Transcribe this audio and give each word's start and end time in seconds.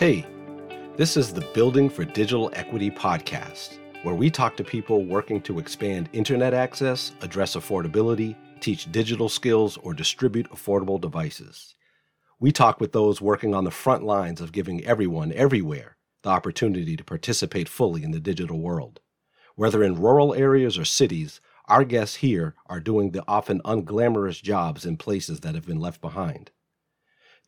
Hey, 0.00 0.24
this 0.96 1.18
is 1.18 1.30
the 1.30 1.46
Building 1.52 1.90
for 1.90 2.06
Digital 2.06 2.50
Equity 2.54 2.90
podcast, 2.90 3.76
where 4.02 4.14
we 4.14 4.30
talk 4.30 4.56
to 4.56 4.64
people 4.64 5.04
working 5.04 5.42
to 5.42 5.58
expand 5.58 6.08
internet 6.14 6.54
access, 6.54 7.12
address 7.20 7.54
affordability, 7.54 8.34
teach 8.60 8.90
digital 8.90 9.28
skills, 9.28 9.76
or 9.76 9.92
distribute 9.92 10.50
affordable 10.52 10.98
devices. 10.98 11.74
We 12.38 12.50
talk 12.50 12.80
with 12.80 12.92
those 12.92 13.20
working 13.20 13.54
on 13.54 13.64
the 13.64 13.70
front 13.70 14.02
lines 14.02 14.40
of 14.40 14.52
giving 14.52 14.82
everyone, 14.86 15.32
everywhere, 15.32 15.98
the 16.22 16.30
opportunity 16.30 16.96
to 16.96 17.04
participate 17.04 17.68
fully 17.68 18.02
in 18.02 18.12
the 18.12 18.20
digital 18.20 18.58
world. 18.58 19.00
Whether 19.54 19.84
in 19.84 20.00
rural 20.00 20.32
areas 20.32 20.78
or 20.78 20.86
cities, 20.86 21.42
our 21.68 21.84
guests 21.84 22.16
here 22.16 22.54
are 22.64 22.80
doing 22.80 23.10
the 23.10 23.22
often 23.28 23.60
unglamorous 23.66 24.42
jobs 24.42 24.86
in 24.86 24.96
places 24.96 25.40
that 25.40 25.54
have 25.54 25.66
been 25.66 25.78
left 25.78 26.00
behind. 26.00 26.52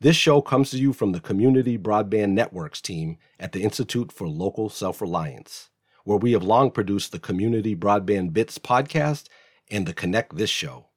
This 0.03 0.17
show 0.17 0.41
comes 0.41 0.69
to 0.71 0.77
you 0.77 0.91
from 0.91 1.13
the 1.13 1.21
Community 1.21 1.77
Broadband 1.77 2.31
Networks 2.31 2.81
team 2.81 3.17
at 3.39 3.53
the 3.53 3.63
Institute 3.63 4.11
for 4.11 4.27
Local 4.27 4.67
Self 4.67 4.99
Reliance, 4.99 5.69
where 6.03 6.17
we 6.17 6.33
have 6.33 6.43
long 6.43 6.71
produced 6.71 7.13
the 7.13 7.19
Community 7.19 7.73
Broadband 7.73 8.33
Bits 8.33 8.57
podcast 8.57 9.29
and 9.71 9.85
the 9.85 9.93
Connect 9.93 10.35
This 10.35 10.49
show. 10.49 10.87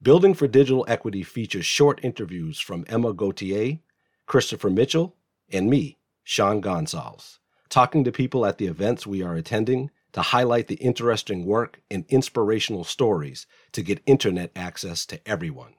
Building 0.00 0.32
for 0.32 0.46
Digital 0.46 0.84
Equity 0.86 1.24
features 1.24 1.66
short 1.66 1.98
interviews 2.04 2.60
from 2.60 2.84
Emma 2.86 3.12
Gauthier, 3.12 3.80
Christopher 4.26 4.70
Mitchell, 4.70 5.16
and 5.52 5.68
me, 5.68 5.98
Sean 6.22 6.62
Gonsalves, 6.62 7.40
talking 7.68 8.04
to 8.04 8.12
people 8.12 8.46
at 8.46 8.58
the 8.58 8.68
events 8.68 9.08
we 9.08 9.24
are 9.24 9.34
attending 9.34 9.90
to 10.12 10.22
highlight 10.22 10.68
the 10.68 10.76
interesting 10.76 11.46
work 11.46 11.80
and 11.90 12.04
inspirational 12.10 12.84
stories 12.84 13.48
to 13.72 13.82
get 13.82 14.04
internet 14.06 14.52
access 14.54 15.04
to 15.06 15.20
everyone. 15.28 15.74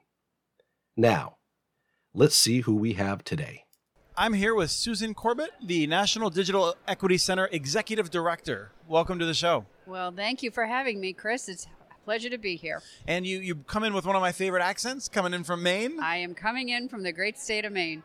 Now, 0.98 1.37
Let's 2.14 2.36
see 2.36 2.60
who 2.62 2.74
we 2.74 2.94
have 2.94 3.22
today. 3.22 3.64
I'm 4.16 4.32
here 4.32 4.54
with 4.54 4.70
Susan 4.70 5.12
Corbett, 5.12 5.50
the 5.62 5.86
National 5.86 6.30
Digital 6.30 6.74
Equity 6.88 7.18
Center 7.18 7.50
Executive 7.52 8.10
Director. 8.10 8.72
Welcome 8.88 9.18
to 9.18 9.26
the 9.26 9.34
show. 9.34 9.66
Well, 9.86 10.10
thank 10.10 10.42
you 10.42 10.50
for 10.50 10.64
having 10.64 11.00
me, 11.00 11.12
Chris. 11.12 11.50
It's 11.50 11.66
a 11.66 12.04
pleasure 12.06 12.30
to 12.30 12.38
be 12.38 12.56
here. 12.56 12.82
And 13.06 13.26
you, 13.26 13.40
you 13.40 13.56
come 13.56 13.84
in 13.84 13.92
with 13.92 14.06
one 14.06 14.16
of 14.16 14.22
my 14.22 14.32
favorite 14.32 14.62
accents, 14.62 15.06
coming 15.06 15.34
in 15.34 15.44
from 15.44 15.62
Maine. 15.62 16.00
I 16.00 16.16
am 16.16 16.34
coming 16.34 16.70
in 16.70 16.88
from 16.88 17.02
the 17.02 17.12
great 17.12 17.38
state 17.38 17.66
of 17.66 17.72
Maine. 17.72 18.02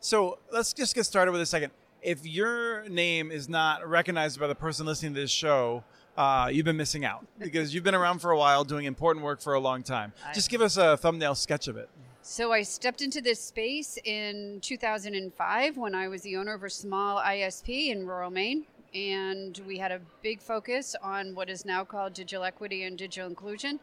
So 0.00 0.38
let's 0.50 0.72
just 0.72 0.94
get 0.94 1.04
started 1.04 1.30
with 1.30 1.42
a 1.42 1.46
second. 1.46 1.70
If 2.00 2.26
your 2.26 2.88
name 2.88 3.30
is 3.30 3.48
not 3.48 3.86
recognized 3.86 4.40
by 4.40 4.46
the 4.46 4.54
person 4.54 4.86
listening 4.86 5.12
to 5.14 5.20
this 5.20 5.30
show, 5.30 5.84
uh, 6.16 6.48
you've 6.50 6.64
been 6.64 6.78
missing 6.78 7.04
out 7.04 7.26
because 7.38 7.74
you've 7.74 7.84
been 7.84 7.94
around 7.94 8.20
for 8.20 8.30
a 8.30 8.38
while 8.38 8.64
doing 8.64 8.86
important 8.86 9.22
work 9.22 9.42
for 9.42 9.52
a 9.52 9.60
long 9.60 9.82
time. 9.82 10.14
Just 10.32 10.48
give 10.48 10.62
us 10.62 10.78
a 10.78 10.96
thumbnail 10.96 11.34
sketch 11.34 11.68
of 11.68 11.76
it. 11.76 11.90
So 12.26 12.52
I 12.52 12.62
stepped 12.62 13.02
into 13.02 13.20
this 13.20 13.38
space 13.38 13.98
in 14.02 14.58
2005 14.62 15.76
when 15.76 15.94
I 15.94 16.08
was 16.08 16.22
the 16.22 16.38
owner 16.38 16.54
of 16.54 16.64
a 16.64 16.70
small 16.70 17.20
ISP 17.20 17.90
in 17.90 18.06
rural 18.06 18.30
Maine. 18.30 18.64
And 18.94 19.60
we 19.66 19.76
had 19.76 19.92
a 19.92 20.00
big 20.22 20.40
focus 20.40 20.96
on 21.02 21.34
what 21.34 21.50
is 21.50 21.66
now 21.66 21.84
called 21.84 22.14
digital 22.14 22.44
equity 22.44 22.84
and 22.84 22.96
digital 22.96 23.28
inclusion. 23.28 23.78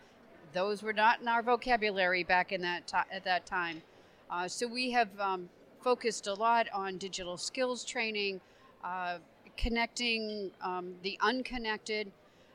Those 0.54 0.82
were 0.82 0.92
not 0.92 1.22
in 1.22 1.28
our 1.28 1.44
vocabulary 1.44 2.24
back 2.24 2.52
in 2.52 2.62
that 2.62 2.88
to- 2.88 3.06
at 3.12 3.24
that 3.26 3.46
time. 3.46 3.84
Uh, 4.28 4.48
so 4.48 4.66
we 4.66 4.90
have 4.90 5.20
um, 5.20 5.48
focused 5.84 6.26
a 6.26 6.34
lot 6.34 6.66
on 6.74 6.98
digital 6.98 7.38
skills 7.38 7.86
training, 7.86 8.42
uh, 8.84 9.20
connecting 9.56 10.50
um, 10.62 10.96
the 11.04 11.16
unconnected. 11.22 12.12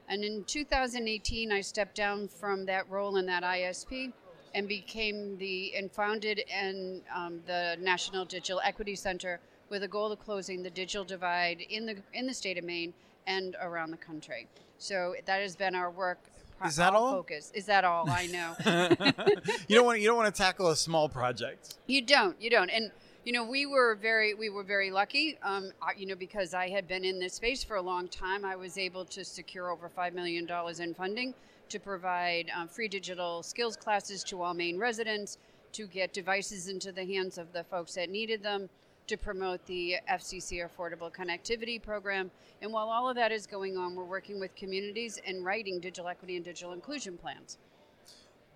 And 0.09 0.25
in 0.25 0.43
2018, 0.47 1.53
I 1.53 1.61
stepped 1.61 1.95
down 1.95 2.27
from 2.27 2.67
that 2.67 2.91
role 2.91 3.19
in 3.19 3.27
that 3.27 3.45
ISP 3.45 4.13
and 4.57 4.67
became 4.67 5.37
the 5.37 5.73
and 5.77 5.93
founded 5.93 6.43
and 6.53 7.03
um, 7.15 7.41
the 7.47 7.77
National 7.79 8.25
Digital 8.25 8.61
Equity 8.65 8.97
Center 8.97 9.39
with 9.69 9.83
a 9.83 9.89
goal 9.89 10.11
of 10.11 10.19
closing 10.19 10.63
the 10.63 10.71
digital 10.71 11.05
divide 11.05 11.61
in 11.69 11.85
the 11.85 11.97
in 12.15 12.27
the 12.27 12.33
state 12.35 12.57
of 12.57 12.65
Maine 12.65 12.95
and 13.27 13.55
around 13.61 13.91
the 13.91 13.99
country. 13.99 14.49
So 14.79 15.15
that 15.27 15.43
has 15.43 15.55
been 15.57 15.75
our 15.75 15.91
work. 15.91 16.19
Is 16.65 16.77
that 16.77 16.95
all? 16.95 17.13
Focus. 17.13 17.53
Is 17.55 17.67
that 17.67 17.85
all? 17.85 18.09
I 18.09 18.27
know. 18.29 18.55
you 19.69 19.77
don't 19.77 19.85
want 19.85 20.01
you 20.01 20.07
don't 20.07 20.17
want 20.17 20.35
to 20.35 20.43
tackle 20.43 20.69
a 20.69 20.77
small 20.77 21.07
project. 21.09 21.75
You 21.87 22.01
don't. 22.01 22.41
You 22.41 22.49
don't. 22.49 22.71
And 22.71 22.91
you 23.25 23.33
know, 23.33 23.45
we 23.45 23.67
were 23.67 23.95
very 23.95 24.33
we 24.33 24.49
were 24.49 24.63
very 24.63 24.91
lucky. 24.91 25.37
Um, 25.43 25.71
you 25.99 26.07
know, 26.07 26.15
because 26.15 26.55
I 26.55 26.71
had 26.71 26.89
been 26.89 27.05
in 27.05 27.19
this 27.19 27.35
space 27.35 27.63
for 27.63 27.77
a 27.77 27.83
long 27.83 28.09
time, 28.09 28.47
I 28.47 28.57
was 28.57 28.79
able 28.79 29.05
to 29.05 29.23
secure 29.23 29.71
over 29.71 29.91
five 29.91 30.15
million 30.15 30.47
dollars 30.47 30.81
in 30.81 30.95
funding 30.95 31.35
to 31.69 31.79
provide 31.79 32.51
um, 32.55 32.69
free 32.69 32.89
digital 32.89 33.43
skills 33.43 33.77
classes 33.77 34.23
to 34.25 34.43
all 34.43 34.55
Maine 34.55 34.79
residents, 34.79 35.39
to 35.73 35.87
get 35.87 36.13
devices 36.13 36.69
into 36.69 36.93
the 36.93 37.05
hands 37.05 37.39
of 37.39 37.53
the 37.53 37.65
folks 37.65 37.95
that 37.95 38.11
needed 38.11 38.43
them, 38.43 38.69
to 39.07 39.17
promote 39.17 39.65
the 39.67 39.97
FCC 40.11 40.67
Affordable 40.67 41.13
Connectivity 41.13 41.81
Program. 41.81 42.31
And 42.63 42.73
while 42.73 42.89
all 42.89 43.09
of 43.09 43.17
that 43.17 43.31
is 43.31 43.47
going 43.47 43.77
on, 43.77 43.95
we're 43.95 44.05
working 44.05 44.41
with 44.41 44.55
communities 44.57 45.21
and 45.27 45.45
writing 45.45 45.79
digital 45.81 46.09
equity 46.09 46.37
and 46.37 46.45
digital 46.45 46.73
inclusion 46.73 47.17
plans. 47.17 47.59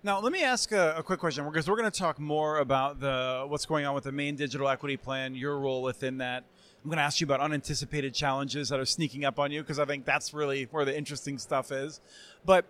Now, 0.03 0.19
let 0.19 0.31
me 0.31 0.43
ask 0.43 0.71
a, 0.71 0.95
a 0.97 1.03
quick 1.03 1.19
question 1.19 1.45
because 1.45 1.69
we're 1.69 1.77
going 1.77 1.91
to 1.91 1.99
talk 1.99 2.19
more 2.19 2.57
about 2.57 2.99
the 2.99 3.45
what's 3.47 3.67
going 3.67 3.85
on 3.85 3.93
with 3.93 4.05
the 4.05 4.11
Maine 4.11 4.35
digital 4.35 4.67
equity 4.67 4.97
plan, 4.97 5.35
your 5.35 5.59
role 5.59 5.83
within 5.83 6.17
that. 6.17 6.43
I'm 6.83 6.89
going 6.89 6.97
to 6.97 7.03
ask 7.03 7.21
you 7.21 7.25
about 7.25 7.39
unanticipated 7.39 8.15
challenges 8.15 8.69
that 8.69 8.79
are 8.79 8.85
sneaking 8.85 9.25
up 9.25 9.37
on 9.37 9.51
you 9.51 9.61
because 9.61 9.77
I 9.77 9.85
think 9.85 10.03
that's 10.03 10.33
really 10.33 10.63
where 10.71 10.83
the 10.83 10.97
interesting 10.97 11.37
stuff 11.37 11.71
is. 11.71 12.01
But 12.43 12.65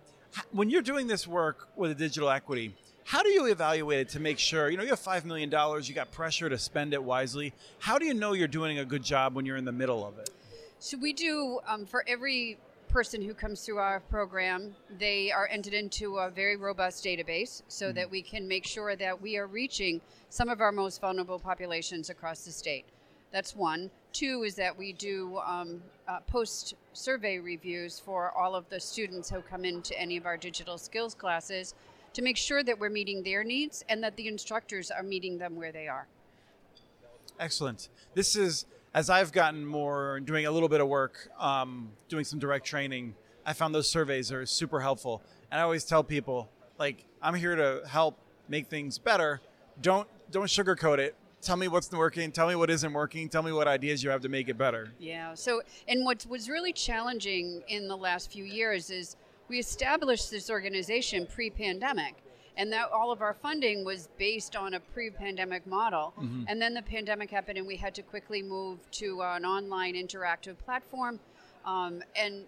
when 0.52 0.70
you're 0.70 0.82
doing 0.82 1.08
this 1.08 1.28
work 1.28 1.68
with 1.76 1.92
a 1.92 1.96
digital 1.96 2.30
equity, 2.30 2.74
how 3.04 3.24
do 3.24 3.30
you 3.30 3.46
evaluate 3.46 4.00
it 4.00 4.10
to 4.10 4.20
make 4.20 4.40
sure 4.40 4.70
you 4.70 4.78
know 4.78 4.84
you 4.84 4.90
have 4.90 5.00
five 5.00 5.26
million 5.26 5.50
dollars 5.50 5.90
you 5.90 5.96
got 5.96 6.12
pressure 6.12 6.48
to 6.48 6.58
spend 6.58 6.94
it 6.94 7.04
wisely 7.04 7.52
how 7.80 7.98
do 7.98 8.06
you 8.06 8.14
know 8.14 8.34
you're 8.34 8.48
doing 8.48 8.80
a 8.80 8.86
good 8.86 9.04
job 9.04 9.36
when 9.36 9.46
you're 9.46 9.58
in 9.58 9.66
the 9.66 9.72
middle 9.72 10.06
of 10.06 10.18
it 10.20 10.30
so 10.80 10.98
we 10.98 11.12
do 11.12 11.60
um, 11.68 11.86
for 11.86 12.06
every 12.08 12.58
person 12.88 13.22
who 13.22 13.34
comes 13.34 13.66
through 13.66 13.80
our 13.80 14.00
program 14.02 14.74
they 15.00 15.32
are 15.32 15.48
entered 15.52 15.74
into 15.74 16.18
a 16.20 16.30
very 16.30 16.56
robust 16.56 17.04
database 17.04 17.64
so 17.68 17.88
mm-hmm. 17.88 17.96
that 17.96 18.10
we 18.10 18.22
can 18.22 18.48
make 18.48 18.66
sure 18.66 18.96
that 18.96 19.20
we 19.20 19.36
are 19.36 19.48
reaching 19.48 20.00
some 20.30 20.48
of 20.48 20.62
our 20.62 20.72
most 20.72 21.02
vulnerable 21.02 21.40
populations 21.40 22.10
across 22.12 22.46
the 22.46 22.52
state 22.52 22.86
that's 23.32 23.56
one. 23.56 23.90
Two 24.14 24.44
is 24.44 24.56
that 24.56 24.78
we 24.78 24.94
do 24.94 25.40
um, 25.46 25.82
uh, 26.08 26.20
post 26.28 26.76
survey 26.94 27.40
reviews 27.40 28.00
for 28.00 28.32
all 28.32 28.56
of 28.56 28.68
the 28.70 28.80
students 28.80 29.30
who 29.30 29.42
come 29.42 29.64
into 29.64 29.98
any 30.00 30.18
of 30.18 30.26
our 30.26 30.38
digital 30.38 30.78
skills 30.78 31.16
classes 31.16 31.74
to 32.14 32.22
make 32.22 32.36
sure 32.36 32.64
that 32.64 32.78
we're 32.78 32.90
meeting 32.90 33.24
their 33.24 33.44
needs 33.44 33.86
and 33.88 34.04
that 34.04 34.16
the 34.18 34.28
instructors 34.28 34.92
are 34.92 35.04
meeting 35.04 35.38
them 35.38 35.56
where 35.56 35.72
they 35.72 35.88
are. 35.88 36.08
Excellent. 37.40 37.88
This 38.14 38.36
is, 38.36 38.66
as 38.94 39.10
I've 39.10 39.32
gotten 39.32 39.66
more, 39.66 40.20
doing 40.20 40.46
a 40.46 40.52
little 40.52 40.70
bit 40.70 40.82
of 40.82 40.88
work, 40.88 41.30
um, 41.40 41.92
doing 42.10 42.26
some 42.26 42.38
direct 42.38 42.66
training, 42.66 43.16
I 43.46 43.54
found 43.54 43.74
those 43.74 43.90
surveys 43.90 44.32
are 44.32 44.46
super 44.46 44.82
helpful. 44.82 45.22
And 45.50 45.60
I 45.60 45.64
always 45.64 45.86
tell 45.86 46.04
people, 46.04 46.50
like, 46.78 47.06
I'm 47.22 47.34
here 47.34 47.56
to 47.56 47.88
help 47.88 48.18
make 48.50 48.68
things 48.68 48.98
better. 48.98 49.42
Don't 49.82 50.08
don't 50.30 50.46
sugarcoat 50.46 51.00
it 51.00 51.16
tell 51.42 51.58
me 51.58 51.68
what's 51.68 51.92
working, 51.92 52.32
tell 52.32 52.48
me 52.48 52.56
what 52.56 52.70
isn't 52.70 52.94
working, 52.94 53.30
tell 53.30 53.44
me 53.44 53.52
what 53.52 53.68
ideas 53.68 54.04
you 54.04 54.10
have 54.10 54.22
to 54.22 54.30
make 54.30 54.50
it 54.50 54.58
better. 54.58 54.92
Yeah. 55.00 55.34
So, 55.34 55.62
and 55.88 56.06
what 56.06 56.26
was 56.30 56.50
really 56.50 56.74
challenging 56.74 57.64
in 57.68 57.88
the 57.88 57.98
last 57.98 58.32
few 58.32 58.44
years 58.44 58.90
is 58.90 59.16
we 59.48 59.60
established 59.60 60.32
this 60.32 60.50
organization 60.50 61.28
pre-pandemic 61.28 62.16
and 62.58 62.72
that 62.72 62.90
all 62.92 63.12
of 63.12 63.22
our 63.22 63.34
funding 63.34 63.84
was 63.84 64.08
based 64.18 64.56
on 64.56 64.76
a 64.76 64.80
pre-pandemic 64.80 65.66
model 65.66 66.14
mm-hmm. 66.20 66.44
and 66.48 66.62
then 66.62 66.74
the 66.74 66.82
pandemic 66.82 67.30
happened 67.30 67.58
and 67.58 67.68
we 67.68 67.76
had 67.76 67.94
to 67.96 68.02
quickly 68.02 68.42
move 68.42 68.80
to 68.92 69.22
an 69.22 69.46
online 69.46 69.96
interactive 69.96 70.58
platform 70.60 71.20
um, 71.66 72.04
and 72.16 72.46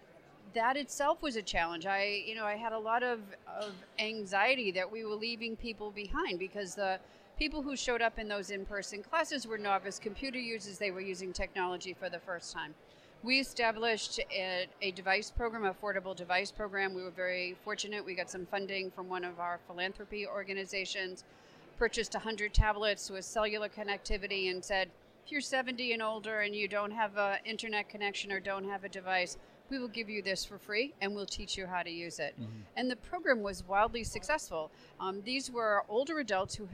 that 0.54 0.76
itself 0.76 1.20
was 1.22 1.36
a 1.36 1.42
challenge 1.42 1.84
i 1.86 2.22
you 2.26 2.34
know 2.34 2.44
i 2.44 2.54
had 2.54 2.72
a 2.72 2.78
lot 2.78 3.02
of, 3.02 3.20
of 3.58 3.72
anxiety 3.98 4.70
that 4.70 4.90
we 4.90 5.04
were 5.04 5.14
leaving 5.14 5.56
people 5.56 5.90
behind 5.90 6.38
because 6.38 6.74
the 6.74 6.98
people 7.38 7.62
who 7.62 7.76
showed 7.76 8.02
up 8.02 8.18
in 8.18 8.28
those 8.28 8.50
in-person 8.50 9.02
classes 9.02 9.46
were 9.46 9.58
novice 9.58 9.98
computer 9.98 10.38
users. 10.38 10.78
They 10.78 10.90
were 10.90 11.00
using 11.00 11.32
technology 11.32 11.92
for 11.92 12.08
the 12.08 12.18
first 12.18 12.52
time. 12.52 12.74
We 13.22 13.40
established 13.40 14.20
a, 14.30 14.66
a, 14.82 14.90
device 14.90 15.30
program, 15.30 15.62
affordable 15.62 16.14
device 16.14 16.50
program. 16.50 16.92
We 16.92 17.02
were 17.02 17.10
very 17.10 17.56
fortunate. 17.64 18.04
We 18.04 18.14
got 18.14 18.30
some 18.30 18.44
funding 18.46 18.90
from 18.90 19.08
one 19.08 19.24
of 19.24 19.40
our 19.40 19.58
philanthropy 19.66 20.26
organizations, 20.26 21.24
purchased 21.78 22.12
100 22.12 22.52
tablets 22.52 23.08
with 23.08 23.24
cellular 23.24 23.70
connectivity, 23.70 24.50
and 24.50 24.62
said, 24.62 24.90
if 25.24 25.32
you're 25.32 25.40
70 25.40 25.94
and 25.94 26.02
older 26.02 26.40
and 26.40 26.54
you 26.54 26.68
don't 26.68 26.90
have 26.90 27.16
an 27.16 27.38
internet 27.46 27.88
connection 27.88 28.30
or 28.30 28.40
don't 28.40 28.68
have 28.68 28.84
a 28.84 28.90
device, 28.90 29.38
we 29.70 29.78
will 29.78 29.88
give 29.88 30.10
you 30.10 30.22
this 30.22 30.44
for 30.44 30.58
free 30.58 30.92
and 31.00 31.14
we'll 31.14 31.26
teach 31.26 31.56
you 31.56 31.66
how 31.66 31.82
to 31.82 31.90
use 31.90 32.18
it. 32.18 32.34
Mm-hmm. 32.40 32.60
And 32.76 32.90
the 32.90 32.96
program 32.96 33.42
was 33.42 33.66
wildly 33.66 34.04
successful. 34.04 34.70
Um, 35.00 35.22
these 35.24 35.50
were 35.50 35.84
older 35.88 36.18
adults 36.18 36.54
who, 36.54 36.68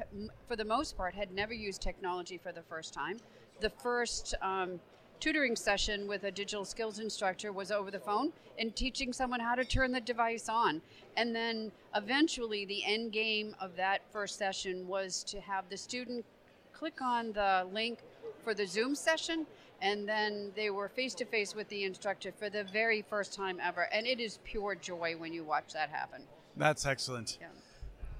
for 0.48 0.56
the 0.56 0.64
most 0.64 0.96
part, 0.96 1.14
had 1.14 1.32
never 1.32 1.54
used 1.54 1.80
technology 1.80 2.38
for 2.38 2.52
the 2.52 2.62
first 2.62 2.92
time. 2.92 3.18
The 3.60 3.70
first 3.70 4.34
um, 4.42 4.80
tutoring 5.20 5.54
session 5.54 6.08
with 6.08 6.24
a 6.24 6.30
digital 6.30 6.64
skills 6.64 6.98
instructor 6.98 7.52
was 7.52 7.70
over 7.70 7.90
the 7.90 8.00
phone 8.00 8.32
and 8.58 8.74
teaching 8.74 9.12
someone 9.12 9.38
how 9.38 9.54
to 9.54 9.64
turn 9.64 9.92
the 9.92 10.00
device 10.00 10.48
on. 10.48 10.80
And 11.16 11.34
then 11.34 11.70
eventually, 11.94 12.64
the 12.64 12.84
end 12.84 13.12
game 13.12 13.54
of 13.60 13.76
that 13.76 14.00
first 14.10 14.38
session 14.38 14.88
was 14.88 15.22
to 15.24 15.40
have 15.40 15.68
the 15.68 15.76
student 15.76 16.24
click 16.72 17.02
on 17.02 17.32
the 17.32 17.66
link 17.72 17.98
for 18.42 18.54
the 18.54 18.66
Zoom 18.66 18.94
session 18.94 19.46
and 19.82 20.08
then 20.08 20.52
they 20.56 20.70
were 20.70 20.88
face 20.88 21.14
to 21.14 21.24
face 21.24 21.54
with 21.54 21.68
the 21.68 21.84
instructor 21.84 22.32
for 22.38 22.50
the 22.50 22.64
very 22.64 23.02
first 23.02 23.34
time 23.34 23.58
ever, 23.62 23.88
and 23.92 24.06
it 24.06 24.20
is 24.20 24.38
pure 24.44 24.74
joy 24.74 25.14
when 25.16 25.32
you 25.32 25.44
watch 25.44 25.72
that 25.72 25.90
happen. 25.90 26.22
That's 26.56 26.86
excellent. 26.86 27.38
Yeah. 27.40 27.46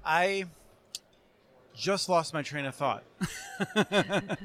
I 0.03 0.45
just 1.75 2.09
lost 2.09 2.33
my 2.33 2.41
train 2.41 2.65
of 2.65 2.75
thought. 2.75 3.03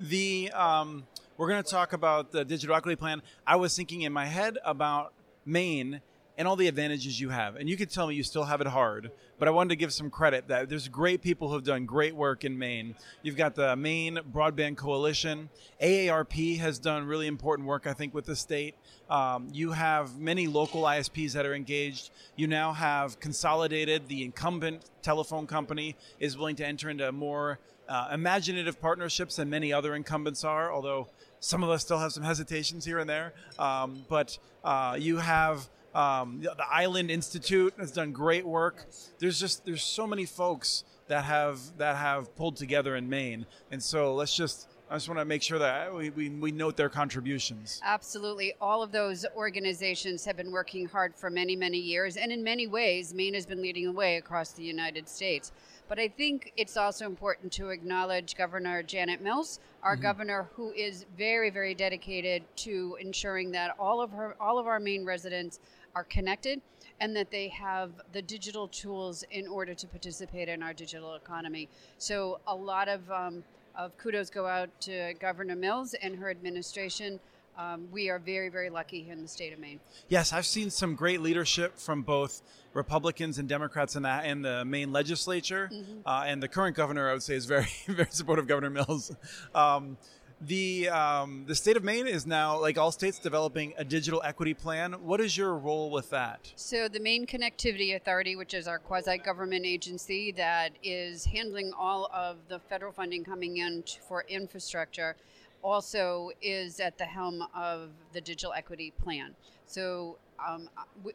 the 0.00 0.50
um, 0.52 1.06
we're 1.36 1.48
going 1.48 1.62
to 1.62 1.70
talk 1.70 1.92
about 1.92 2.32
the 2.32 2.44
digital 2.44 2.76
equity 2.76 2.96
plan. 2.96 3.22
I 3.46 3.56
was 3.56 3.76
thinking 3.76 4.02
in 4.02 4.12
my 4.12 4.26
head 4.26 4.58
about 4.64 5.12
Maine 5.46 6.00
and 6.38 6.46
all 6.46 6.54
the 6.54 6.68
advantages 6.68 7.20
you 7.20 7.30
have. 7.30 7.56
And 7.56 7.68
you 7.68 7.76
could 7.76 7.90
tell 7.90 8.06
me 8.06 8.14
you 8.14 8.22
still 8.22 8.44
have 8.44 8.60
it 8.60 8.68
hard, 8.68 9.10
but 9.40 9.48
I 9.48 9.50
wanted 9.50 9.70
to 9.70 9.76
give 9.76 9.92
some 9.92 10.08
credit 10.08 10.46
that 10.46 10.68
there's 10.68 10.86
great 10.86 11.20
people 11.20 11.48
who 11.48 11.54
have 11.54 11.64
done 11.64 11.84
great 11.84 12.14
work 12.14 12.44
in 12.44 12.56
Maine. 12.56 12.94
You've 13.22 13.36
got 13.36 13.56
the 13.56 13.74
Maine 13.74 14.20
Broadband 14.32 14.76
Coalition. 14.76 15.50
AARP 15.82 16.58
has 16.58 16.78
done 16.78 17.06
really 17.06 17.26
important 17.26 17.66
work, 17.66 17.88
I 17.88 17.92
think, 17.92 18.14
with 18.14 18.24
the 18.24 18.36
state. 18.36 18.76
Um, 19.10 19.48
you 19.52 19.72
have 19.72 20.16
many 20.16 20.46
local 20.46 20.82
ISPs 20.82 21.32
that 21.32 21.44
are 21.44 21.54
engaged. 21.54 22.10
You 22.36 22.46
now 22.46 22.72
have 22.72 23.18
consolidated. 23.18 24.06
The 24.06 24.22
incumbent 24.22 24.84
telephone 25.02 25.48
company 25.48 25.96
is 26.20 26.38
willing 26.38 26.56
to 26.56 26.66
enter 26.66 26.88
into 26.88 27.10
more 27.10 27.58
uh, 27.88 28.10
imaginative 28.12 28.80
partnerships 28.80 29.36
than 29.36 29.50
many 29.50 29.72
other 29.72 29.94
incumbents 29.96 30.44
are, 30.44 30.72
although 30.72 31.08
some 31.40 31.64
of 31.64 31.70
us 31.70 31.82
still 31.82 31.98
have 31.98 32.12
some 32.12 32.22
hesitations 32.22 32.84
here 32.84 32.98
and 32.98 33.10
there. 33.10 33.32
Um, 33.58 34.04
but 34.08 34.38
uh, 34.62 34.96
you 35.00 35.16
have 35.16 35.68
um, 35.98 36.40
the, 36.40 36.54
Island 36.70 37.10
Institute 37.10 37.74
has 37.78 37.90
done 37.90 38.12
great 38.12 38.46
work. 38.46 38.86
There's 39.18 39.40
just 39.40 39.64
there's 39.64 39.82
so 39.82 40.06
many 40.06 40.26
folks 40.26 40.84
that 41.08 41.24
have 41.24 41.58
that 41.78 41.96
have 41.96 42.34
pulled 42.36 42.56
together 42.56 42.94
in 42.94 43.08
Maine, 43.08 43.46
and 43.72 43.82
so 43.82 44.14
let's 44.14 44.34
just 44.34 44.68
I 44.90 44.94
just 44.94 45.08
want 45.08 45.18
to 45.18 45.26
make 45.26 45.42
sure 45.42 45.58
that 45.58 45.92
we, 45.92 46.08
we, 46.10 46.30
we 46.30 46.50
note 46.50 46.76
their 46.76 46.88
contributions. 46.88 47.78
Absolutely. 47.84 48.54
All 48.58 48.82
of 48.82 48.90
those 48.90 49.26
organizations 49.36 50.24
have 50.24 50.36
been 50.36 50.50
working 50.50 50.86
hard 50.86 51.14
for 51.14 51.28
many, 51.28 51.56
many 51.56 51.76
years. 51.76 52.16
And 52.16 52.32
in 52.32 52.42
many 52.42 52.66
ways, 52.66 53.12
Maine 53.12 53.34
has 53.34 53.44
been 53.44 53.60
leading 53.60 53.84
the 53.84 53.92
way 53.92 54.16
across 54.16 54.52
the 54.52 54.62
United 54.62 55.06
States. 55.06 55.52
But 55.88 55.98
I 55.98 56.08
think 56.08 56.52
it's 56.56 56.76
also 56.76 57.06
important 57.06 57.50
to 57.52 57.70
acknowledge 57.70 58.36
Governor 58.36 58.82
Janet 58.82 59.22
Mills, 59.22 59.58
our 59.82 59.94
mm-hmm. 59.94 60.02
governor, 60.02 60.50
who 60.54 60.70
is 60.72 61.06
very, 61.16 61.48
very 61.48 61.74
dedicated 61.74 62.44
to 62.56 62.98
ensuring 63.00 63.50
that 63.52 63.74
all 63.78 64.02
of 64.02 64.10
her, 64.10 64.36
all 64.38 64.58
of 64.58 64.66
our 64.66 64.78
Maine 64.78 65.06
residents 65.06 65.60
are 65.94 66.04
connected 66.04 66.60
and 67.00 67.16
that 67.16 67.30
they 67.30 67.48
have 67.48 67.90
the 68.12 68.20
digital 68.20 68.68
tools 68.68 69.24
in 69.30 69.46
order 69.46 69.72
to 69.72 69.86
participate 69.86 70.48
in 70.48 70.62
our 70.62 70.74
digital 70.74 71.14
economy. 71.14 71.68
So 71.96 72.40
a 72.46 72.54
lot 72.54 72.88
of, 72.88 73.10
um, 73.10 73.42
of 73.74 73.96
kudos 73.96 74.28
go 74.30 74.46
out 74.46 74.68
to 74.82 75.14
Governor 75.20 75.56
Mills 75.56 75.94
and 75.94 76.16
her 76.16 76.28
administration. 76.30 77.18
Um, 77.58 77.88
we 77.90 78.08
are 78.08 78.20
very, 78.20 78.48
very 78.48 78.70
lucky 78.70 79.02
here 79.02 79.12
in 79.12 79.20
the 79.20 79.28
state 79.28 79.52
of 79.52 79.58
Maine. 79.58 79.80
Yes, 80.08 80.32
I've 80.32 80.46
seen 80.46 80.70
some 80.70 80.94
great 80.94 81.20
leadership 81.20 81.76
from 81.76 82.02
both 82.02 82.40
Republicans 82.72 83.38
and 83.38 83.48
Democrats 83.48 83.96
in 83.96 84.04
that 84.04 84.26
in 84.26 84.42
the 84.42 84.64
Maine 84.64 84.92
legislature, 84.92 85.68
mm-hmm. 85.72 86.06
uh, 86.06 86.22
and 86.24 86.40
the 86.40 86.46
current 86.46 86.76
governor, 86.76 87.10
I 87.10 87.14
would 87.14 87.22
say, 87.22 87.34
is 87.34 87.46
very, 87.46 87.66
very 87.86 88.08
supportive. 88.10 88.46
Governor 88.46 88.70
Mills. 88.70 89.14
Um, 89.54 89.98
the 90.40 90.88
um, 90.88 91.46
the 91.48 91.54
state 91.56 91.76
of 91.76 91.82
Maine 91.82 92.06
is 92.06 92.24
now, 92.24 92.60
like 92.60 92.78
all 92.78 92.92
states, 92.92 93.18
developing 93.18 93.74
a 93.76 93.84
digital 93.84 94.22
equity 94.24 94.54
plan. 94.54 94.92
What 94.92 95.20
is 95.20 95.36
your 95.36 95.56
role 95.56 95.90
with 95.90 96.10
that? 96.10 96.52
So 96.54 96.86
the 96.86 97.00
Maine 97.00 97.26
Connectivity 97.26 97.96
Authority, 97.96 98.36
which 98.36 98.54
is 98.54 98.68
our 98.68 98.78
quasi-government 98.78 99.66
agency 99.66 100.30
that 100.32 100.70
is 100.84 101.24
handling 101.24 101.72
all 101.76 102.08
of 102.14 102.36
the 102.48 102.60
federal 102.60 102.92
funding 102.92 103.24
coming 103.24 103.56
in 103.56 103.82
for 104.06 104.24
infrastructure, 104.28 105.16
also 105.62 106.30
is 106.40 106.80
at 106.80 106.98
the 106.98 107.04
helm 107.04 107.44
of 107.54 107.90
the 108.12 108.20
digital 108.20 108.52
equity 108.52 108.92
plan. 109.02 109.34
So 109.66 110.18
um, 110.44 110.68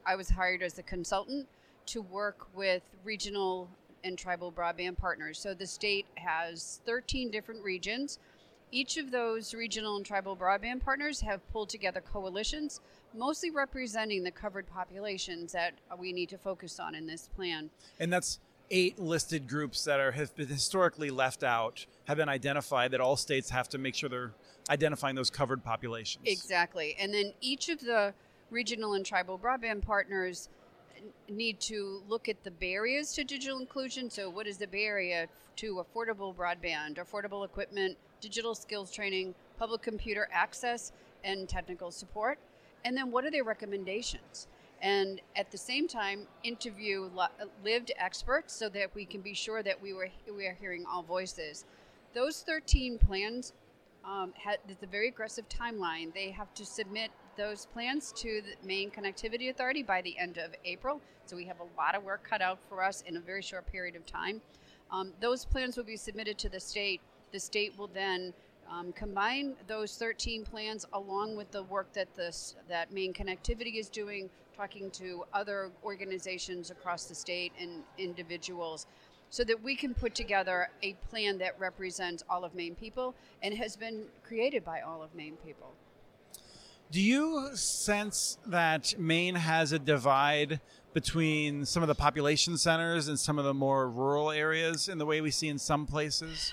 I 0.06 0.16
was 0.16 0.30
hired 0.30 0.62
as 0.62 0.78
a 0.80 0.84
consultant 0.84 1.48
to 1.88 2.02
work 2.02 2.48
with 2.54 2.84
regional 3.04 3.70
and 4.04 4.18
tribal 4.18 4.52
broadband 4.52 4.98
partners. 4.98 5.40
So 5.40 5.54
the 5.54 5.68
state 5.68 6.06
has 6.16 6.82
13 6.86 7.32
different 7.32 7.64
regions 7.64 8.20
each 8.74 8.98
of 8.98 9.12
those 9.12 9.54
regional 9.54 9.98
and 9.98 10.06
tribal 10.06 10.36
broadband 10.36 10.84
partners 10.84 11.22
have 11.22 11.48
pulled 11.52 11.70
together 11.70 12.02
coalitions, 12.02 12.82
mostly 13.16 13.52
representing 13.52 14.24
the 14.24 14.32
covered 14.32 14.68
populations 14.68 15.52
that 15.52 15.76
we 16.00 16.12
need 16.12 16.28
to 16.30 16.40
focus 16.40 16.80
on 16.80 16.96
in 16.96 17.06
this 17.06 17.30
plan. 17.36 17.70
And 18.00 18.12
that's 18.12 18.40
eight 18.74 18.98
listed 18.98 19.48
groups 19.48 19.86
that 19.86 20.00
are 20.00 20.12
have 20.12 20.36
been 20.36 20.48
historically 20.48 21.12
left 21.12 21.44
out 21.44 21.86
have 22.06 22.18
been 22.18 22.28
identified 22.28 22.92
that 22.92 23.00
all 23.00 23.16
states 23.16 23.52
have 23.52 23.70
to 23.70 23.78
make 23.78 23.94
sure 23.94 24.10
they're 24.10 24.34
identifying 24.70 25.16
those 25.16 25.30
covered 25.30 25.64
populations. 25.64 26.24
Exactly. 26.26 26.96
And 27.00 27.14
then 27.14 27.34
each 27.40 27.70
of 27.70 27.80
the 27.80 28.14
regional 28.50 28.94
and 28.94 29.06
tribal 29.06 29.38
broadband 29.38 29.84
partners 29.84 30.50
need 31.30 31.60
to 31.60 32.02
look 32.08 32.28
at 32.28 32.44
the 32.44 32.52
barriers 32.52 33.14
to 33.14 33.24
digital 33.24 33.60
inclusion. 33.60 34.10
So, 34.10 34.30
what 34.30 34.48
is 34.48 34.58
the 34.58 34.68
barrier 34.68 35.28
to 35.58 35.86
affordable 35.86 36.36
broadband, 36.36 36.98
affordable 36.98 37.46
equipment, 37.46 37.96
digital 38.22 38.56
skills 38.56 38.92
training, 38.92 39.36
public 39.60 39.84
computer 39.84 40.28
access, 40.32 40.92
and 41.24 41.48
technical 41.48 41.92
support? 41.92 42.40
And 42.86 42.98
then 42.98 43.12
what 43.12 43.24
are 43.24 43.32
their 43.32 43.44
recommendations? 43.44 44.48
And 44.84 45.22
at 45.38 45.50
the 45.50 45.58
same 45.58 45.88
time, 45.88 46.28
interview 46.44 47.10
lived 47.64 47.92
experts 47.98 48.54
so 48.54 48.68
that 48.70 48.94
we 48.94 49.06
can 49.06 49.22
be 49.22 49.34
sure 49.34 49.64
that 49.64 49.82
we 49.82 49.94
were 49.94 50.10
we 50.36 50.46
are 50.46 50.58
hearing 50.60 50.86
all 50.86 51.02
voices. 51.02 51.66
Those 52.14 52.42
13 52.42 53.00
plans 53.00 53.54
um, 54.04 54.34
had 54.36 54.60
it's 54.68 54.84
a 54.84 54.88
very 54.88 55.08
aggressive 55.08 55.48
timeline. 55.48 56.14
They 56.14 56.32
have 56.32 56.54
to 56.56 56.66
submit 56.66 57.12
those 57.38 57.66
plans 57.68 58.12
to 58.18 58.42
the 58.42 58.68
Maine 58.68 58.92
Connectivity 58.92 59.50
Authority 59.50 59.84
by 59.84 60.02
the 60.02 60.18
end 60.20 60.38
of 60.38 60.52
April. 60.66 61.00
So 61.26 61.38
we 61.38 61.46
have 61.46 61.62
a 61.62 61.78
lot 61.78 61.96
of 61.96 62.04
work 62.04 62.28
cut 62.30 62.42
out 62.42 62.60
for 62.68 62.84
us 62.84 63.02
in 63.08 63.16
a 63.16 63.22
very 63.22 63.42
short 63.42 63.66
period 63.72 63.96
of 63.96 64.06
time. 64.06 64.42
Um, 64.92 65.14
those 65.22 65.46
plans 65.46 65.78
will 65.78 65.86
be 65.86 65.96
submitted 65.96 66.38
to 66.40 66.50
the 66.50 66.60
state 66.60 67.00
the 67.34 67.40
state 67.40 67.78
will 67.78 67.88
then 67.88 68.32
um, 68.72 68.94
combine 68.94 69.56
those 69.68 69.98
13 69.98 70.46
plans 70.46 70.86
along 70.94 71.36
with 71.36 71.52
the 71.52 71.64
work 71.64 71.92
that 71.94 72.14
this 72.16 72.56
that 72.70 72.94
Maine 72.94 73.14
Connectivity 73.14 73.76
is 73.76 73.90
doing, 73.90 74.30
talking 74.56 74.92
to 74.92 75.26
other 75.34 75.72
organizations 75.84 76.72
across 76.72 77.06
the 77.06 77.16
state 77.16 77.52
and 77.60 77.84
individuals, 77.98 78.88
so 79.30 79.44
that 79.44 79.62
we 79.64 79.76
can 79.76 79.94
put 79.94 80.14
together 80.14 80.70
a 80.84 80.94
plan 81.10 81.38
that 81.40 81.60
represents 81.60 82.24
all 82.30 82.44
of 82.44 82.54
Maine 82.54 82.76
people 82.76 83.16
and 83.42 83.54
has 83.56 83.76
been 83.76 84.06
created 84.24 84.64
by 84.64 84.82
all 84.82 85.02
of 85.02 85.14
Maine 85.16 85.38
people. 85.44 85.74
Do 86.92 87.02
you 87.02 87.50
sense 87.56 88.38
that 88.46 88.94
Maine 89.00 89.36
has 89.36 89.72
a 89.72 89.80
divide 89.80 90.60
between 90.94 91.66
some 91.66 91.82
of 91.82 91.88
the 91.88 91.96
population 91.96 92.56
centers 92.56 93.08
and 93.08 93.20
some 93.20 93.40
of 93.40 93.46
the 93.46 93.54
more 93.54 93.90
rural 93.90 94.30
areas 94.30 94.88
in 94.88 95.00
the 95.00 95.06
way 95.06 95.20
we 95.20 95.32
see 95.32 95.48
in 95.48 95.58
some 95.58 95.88
places? 95.88 96.52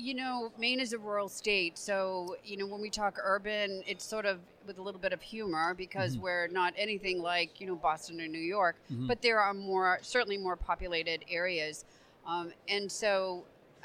you 0.00 0.14
know, 0.14 0.50
Maine 0.58 0.80
is 0.80 0.92
a 0.92 0.98
rural 0.98 1.28
state, 1.28 1.76
so 1.76 2.36
you 2.42 2.56
know 2.56 2.66
when 2.66 2.80
we 2.80 2.88
talk 2.88 3.18
urban, 3.22 3.82
it's 3.86 4.04
sort 4.04 4.24
of 4.24 4.38
with 4.70 4.78
a 4.78 4.82
little 4.82 5.00
bit 5.00 5.12
of 5.12 5.20
humor 5.20 5.74
because 5.74 6.12
mm-hmm. 6.12 6.22
we're 6.22 6.46
not 6.46 6.72
anything 6.76 7.20
like 7.20 7.60
you 7.60 7.66
know 7.66 7.74
Boston 7.74 8.20
or 8.20 8.28
New 8.28 8.38
York, 8.38 8.76
mm-hmm. 8.84 9.08
but 9.08 9.20
there 9.20 9.40
are 9.40 9.52
more 9.52 9.98
certainly 10.00 10.38
more 10.38 10.54
populated 10.54 11.24
areas, 11.28 11.84
um, 12.24 12.52
and 12.68 12.90
so 12.90 13.42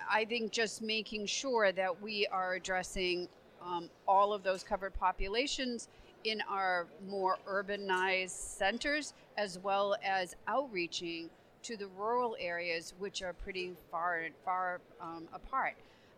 I 0.08 0.26
think 0.26 0.52
just 0.52 0.84
making 0.84 1.26
sure 1.26 1.72
that 1.72 2.02
we 2.04 2.28
are 2.28 2.54
addressing 2.54 3.28
um, 3.66 3.90
all 4.08 4.32
of 4.32 4.44
those 4.44 4.64
covered 4.64 4.94
populations 4.94 5.88
in 6.24 6.40
our 6.48 6.86
more 7.08 7.40
urbanized 7.50 8.30
centers 8.30 9.16
as 9.38 9.58
well 9.58 9.96
as 10.04 10.36
outreaching 10.48 11.32
to 11.64 11.76
the 11.76 11.88
rural 11.98 12.38
areas 12.40 12.94
which 13.00 13.24
are 13.24 13.34
pretty 13.34 13.74
far 13.90 14.28
far 14.44 14.82
um, 15.02 15.28
apart. 15.34 15.74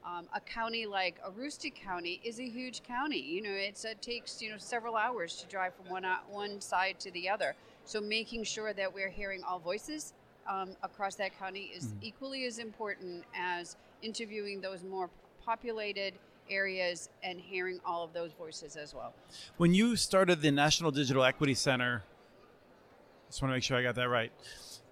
Um, 0.07 0.27
a 0.33 0.39
county 0.39 0.85
like 0.85 1.19
Aroostook 1.21 1.75
County 1.75 2.21
is 2.23 2.39
a 2.39 2.47
huge 2.47 2.81
county. 2.83 3.19
You 3.19 3.41
know, 3.41 3.51
it 3.51 3.83
takes 4.01 4.41
you 4.41 4.49
know 4.49 4.57
several 4.57 4.95
hours 4.95 5.35
to 5.37 5.47
drive 5.47 5.73
from 5.75 5.91
one 5.91 6.05
uh, 6.05 6.17
one 6.29 6.61
side 6.61 6.97
to 7.01 7.11
the 7.11 7.27
other. 7.27 7.55
So 7.83 7.99
making 7.99 8.45
sure 8.45 8.73
that 8.73 8.93
we're 8.93 9.09
hearing 9.09 9.43
all 9.43 9.59
voices 9.59 10.13
um, 10.49 10.71
across 10.81 11.15
that 11.15 11.37
county 11.37 11.71
is 11.75 11.87
mm-hmm. 11.87 11.97
equally 12.03 12.45
as 12.45 12.59
important 12.59 13.25
as 13.35 13.75
interviewing 14.01 14.61
those 14.61 14.83
more 14.83 15.09
populated 15.43 16.13
areas 16.49 17.09
and 17.23 17.39
hearing 17.39 17.79
all 17.85 18.03
of 18.03 18.13
those 18.13 18.31
voices 18.31 18.77
as 18.77 18.93
well. 18.93 19.13
When 19.57 19.73
you 19.73 19.97
started 19.97 20.41
the 20.41 20.51
National 20.51 20.91
Digital 20.91 21.23
Equity 21.23 21.53
Center, 21.53 22.03
just 23.27 23.41
want 23.41 23.51
to 23.51 23.55
make 23.55 23.63
sure 23.63 23.77
I 23.77 23.83
got 23.83 23.95
that 23.95 24.07
right. 24.07 24.31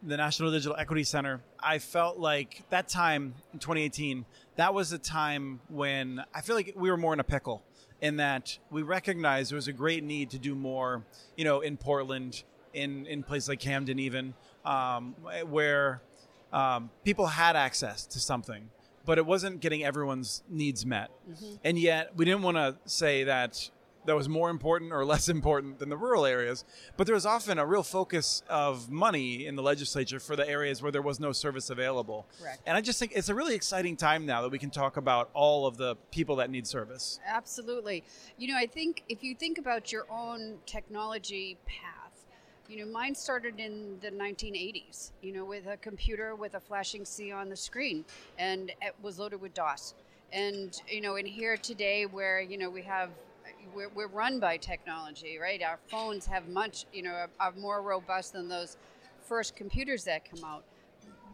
The 0.03 0.17
National 0.17 0.51
Digital 0.51 0.75
Equity 0.77 1.03
Center, 1.03 1.41
I 1.59 1.79
felt 1.79 2.17
like 2.17 2.63
that 2.69 2.89
time 2.89 3.33
in 3.53 3.59
2018 3.59 4.25
that 4.55 4.73
was 4.73 4.91
a 4.91 4.97
time 4.97 5.59
when 5.69 6.23
I 6.33 6.41
feel 6.41 6.55
like 6.55 6.73
we 6.75 6.89
were 6.89 6.97
more 6.97 7.13
in 7.13 7.19
a 7.19 7.23
pickle 7.25 7.63
in 8.01 8.17
that 8.17 8.57
we 8.69 8.81
recognized 8.81 9.51
there 9.51 9.55
was 9.55 9.67
a 9.67 9.73
great 9.73 10.03
need 10.03 10.29
to 10.31 10.37
do 10.37 10.55
more, 10.55 11.03
you 11.35 11.43
know, 11.43 11.61
in 11.61 11.77
Portland, 11.77 12.43
in, 12.73 13.05
in 13.05 13.23
places 13.23 13.49
like 13.49 13.59
Camden, 13.59 13.99
even, 13.99 14.33
um, 14.65 15.15
where 15.47 16.01
um, 16.51 16.89
people 17.03 17.27
had 17.27 17.55
access 17.55 18.05
to 18.07 18.19
something, 18.19 18.69
but 19.05 19.17
it 19.17 19.25
wasn't 19.25 19.59
getting 19.59 19.83
everyone's 19.83 20.43
needs 20.49 20.85
met. 20.85 21.09
And 21.63 21.77
yet, 21.79 22.15
we 22.15 22.25
didn't 22.25 22.43
want 22.43 22.57
to 22.57 22.77
say 22.85 23.23
that 23.25 23.69
that 24.05 24.15
was 24.15 24.29
more 24.29 24.49
important 24.49 24.91
or 24.91 25.05
less 25.13 25.29
important 25.29 25.79
than 25.79 25.89
the 25.89 25.97
rural 25.97 26.25
areas. 26.25 26.63
But 26.97 27.07
there 27.07 27.13
was 27.13 27.25
often 27.25 27.59
a 27.59 27.65
real 27.65 27.83
focus 27.83 28.43
of 28.49 28.89
money 28.89 29.45
in 29.45 29.55
the 29.55 29.63
legislature 29.63 30.19
for 30.19 30.35
the 30.35 30.47
areas 30.47 30.81
where 30.81 30.91
there 30.91 31.01
was 31.01 31.19
no 31.19 31.31
service 31.31 31.69
available. 31.69 32.27
Correct. 32.39 32.61
And 32.65 32.77
I 32.77 32.81
just 32.81 32.99
think 32.99 33.11
it's 33.15 33.29
a 33.29 33.35
really 33.35 33.55
exciting 33.55 33.95
time 33.95 34.25
now 34.25 34.41
that 34.41 34.51
we 34.51 34.59
can 34.59 34.69
talk 34.69 34.97
about 34.97 35.29
all 35.33 35.67
of 35.67 35.77
the 35.77 35.95
people 36.11 36.37
that 36.37 36.49
need 36.49 36.67
service. 36.67 37.19
Absolutely. 37.25 38.03
You 38.37 38.49
know, 38.49 38.57
I 38.57 38.65
think 38.65 39.03
if 39.09 39.23
you 39.23 39.35
think 39.35 39.57
about 39.57 39.91
your 39.91 40.05
own 40.09 40.57
technology 40.65 41.57
path, 41.65 42.05
you 42.67 42.83
know, 42.83 42.91
mine 42.91 43.13
started 43.13 43.59
in 43.59 43.97
the 44.01 44.09
1980s, 44.09 45.11
you 45.21 45.31
know, 45.31 45.45
with 45.45 45.67
a 45.67 45.77
computer 45.77 46.35
with 46.35 46.55
a 46.55 46.59
flashing 46.59 47.05
C 47.05 47.31
on 47.31 47.49
the 47.49 47.55
screen, 47.55 48.03
and 48.39 48.71
it 48.81 48.95
was 49.01 49.19
loaded 49.19 49.39
with 49.39 49.53
DOS. 49.53 49.93
And, 50.33 50.81
you 50.87 51.01
know, 51.01 51.15
in 51.15 51.25
here 51.25 51.57
today, 51.57 52.05
where, 52.05 52.41
you 52.41 52.57
know, 52.57 52.69
we 52.69 52.81
have, 52.81 53.11
we're, 53.73 53.89
we're 53.89 54.07
run 54.07 54.39
by 54.39 54.57
technology, 54.57 55.37
right? 55.37 55.61
Our 55.63 55.79
phones 55.87 56.25
have 56.25 56.47
much, 56.47 56.85
you 56.93 57.03
know, 57.03 57.11
are, 57.11 57.29
are 57.39 57.53
more 57.53 57.81
robust 57.81 58.33
than 58.33 58.47
those 58.47 58.77
first 59.21 59.55
computers 59.55 60.03
that 60.05 60.29
come 60.29 60.43
out. 60.43 60.63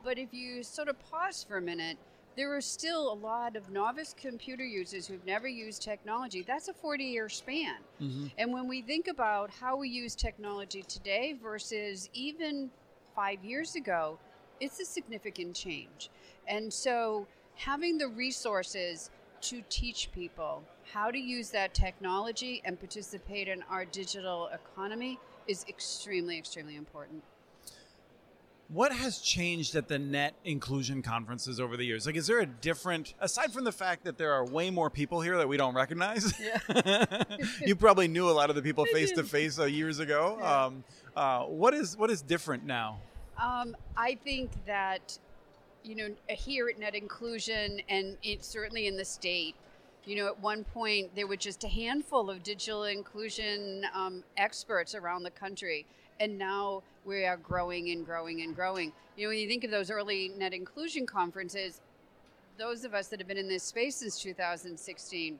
But 0.03 0.17
if 0.17 0.33
you 0.33 0.63
sort 0.63 0.87
of 0.87 0.97
pause 1.09 1.45
for 1.47 1.57
a 1.57 1.61
minute, 1.61 1.97
there 2.37 2.55
are 2.55 2.61
still 2.61 3.11
a 3.11 3.13
lot 3.13 3.55
of 3.55 3.69
novice 3.69 4.15
computer 4.17 4.63
users 4.63 5.05
who've 5.05 5.25
never 5.25 5.47
used 5.47 5.81
technology. 5.81 6.43
That's 6.43 6.69
a 6.69 6.73
40 6.73 7.03
year 7.03 7.29
span. 7.29 7.75
Mm-hmm. 8.01 8.27
And 8.37 8.53
when 8.53 8.67
we 8.67 8.81
think 8.81 9.07
about 9.07 9.49
how 9.51 9.75
we 9.75 9.89
use 9.89 10.15
technology 10.15 10.83
today 10.83 11.37
versus 11.41 12.09
even 12.13 12.71
five 13.15 13.43
years 13.43 13.75
ago, 13.75 14.17
it's 14.59 14.79
a 14.79 14.85
significant 14.85 15.55
change. 15.55 16.09
And 16.47 16.71
so 16.71 17.27
having 17.55 17.97
the 17.97 18.07
resources 18.07 19.09
to 19.41 19.61
teach 19.69 20.09
people 20.11 20.63
how 20.93 21.11
to 21.11 21.17
use 21.17 21.49
that 21.51 21.73
technology 21.73 22.61
and 22.65 22.77
participate 22.77 23.47
in 23.47 23.63
our 23.69 23.85
digital 23.85 24.49
economy 24.53 25.19
is 25.47 25.65
extremely, 25.69 26.37
extremely 26.37 26.75
important. 26.75 27.23
What 28.67 28.93
has 28.93 29.19
changed 29.19 29.75
at 29.75 29.89
the 29.89 29.99
net 29.99 30.33
inclusion 30.45 31.01
conferences 31.01 31.59
over 31.59 31.75
the 31.75 31.83
years? 31.83 32.05
Like, 32.05 32.15
is 32.15 32.27
there 32.27 32.39
a 32.39 32.45
different, 32.45 33.15
aside 33.19 33.51
from 33.51 33.65
the 33.65 33.71
fact 33.71 34.05
that 34.05 34.17
there 34.17 34.31
are 34.31 34.45
way 34.45 34.69
more 34.69 34.89
people 34.89 35.19
here 35.19 35.37
that 35.37 35.47
we 35.47 35.57
don't 35.57 35.75
recognize? 35.75 36.33
you 37.65 37.75
probably 37.75 38.07
knew 38.07 38.29
a 38.29 38.31
lot 38.31 38.49
of 38.49 38.55
the 38.55 38.61
people 38.61 38.85
face 38.85 39.11
to 39.11 39.23
face 39.23 39.59
years 39.59 39.99
ago. 39.99 40.37
Yeah. 40.39 40.65
Um, 40.65 40.83
uh, 41.17 41.43
what 41.43 41.73
is 41.73 41.97
what 41.97 42.09
is 42.09 42.21
different 42.21 42.63
now? 42.63 42.99
Um, 43.37 43.75
I 43.97 44.17
think 44.23 44.51
that, 44.65 45.17
you 45.83 45.95
know, 45.95 46.09
here 46.29 46.69
at 46.69 46.79
Net 46.79 46.95
Inclusion, 46.95 47.81
and 47.89 48.15
it's 48.23 48.47
certainly 48.47 48.87
in 48.87 48.95
the 48.95 49.03
state, 49.03 49.55
you 50.05 50.15
know, 50.15 50.27
at 50.27 50.39
one 50.39 50.63
point 50.63 51.15
there 51.15 51.27
were 51.27 51.35
just 51.35 51.63
a 51.63 51.67
handful 51.67 52.29
of 52.29 52.43
digital 52.43 52.83
inclusion 52.85 53.85
um, 53.93 54.23
experts 54.37 54.95
around 54.95 55.23
the 55.23 55.31
country, 55.31 55.85
and 56.19 56.37
now 56.37 56.83
we 57.05 57.25
are 57.25 57.37
growing 57.37 57.89
and 57.91 58.05
growing 58.05 58.41
and 58.41 58.55
growing. 58.55 58.91
You 59.15 59.25
know, 59.25 59.29
when 59.29 59.39
you 59.39 59.47
think 59.47 59.63
of 59.63 59.71
those 59.71 59.91
early 59.91 60.31
Net 60.37 60.53
Inclusion 60.53 61.05
conferences, 61.05 61.81
those 62.57 62.83
of 62.83 62.93
us 62.93 63.07
that 63.07 63.19
have 63.19 63.27
been 63.27 63.37
in 63.37 63.47
this 63.47 63.63
space 63.63 63.97
since 63.97 64.19
2016, 64.21 65.39